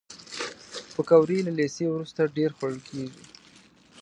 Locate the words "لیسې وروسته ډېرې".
1.59-2.55